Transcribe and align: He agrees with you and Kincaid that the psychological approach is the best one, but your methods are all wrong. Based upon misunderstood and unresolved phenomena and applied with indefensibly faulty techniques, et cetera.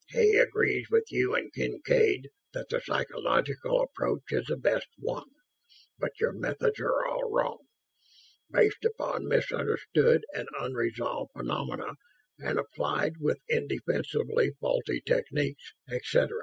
He 0.09 0.35
agrees 0.37 0.89
with 0.89 1.11
you 1.11 1.35
and 1.35 1.53
Kincaid 1.53 2.29
that 2.53 2.69
the 2.69 2.81
psychological 2.81 3.81
approach 3.83 4.23
is 4.29 4.47
the 4.47 4.57
best 4.57 4.87
one, 4.97 5.29
but 5.99 6.19
your 6.19 6.31
methods 6.33 6.79
are 6.79 7.05
all 7.05 7.29
wrong. 7.31 7.59
Based 8.51 8.83
upon 8.83 9.27
misunderstood 9.27 10.25
and 10.33 10.47
unresolved 10.59 11.33
phenomena 11.37 11.93
and 12.39 12.57
applied 12.57 13.17
with 13.19 13.37
indefensibly 13.47 14.53
faulty 14.59 15.03
techniques, 15.05 15.71
et 15.87 16.01
cetera. 16.03 16.39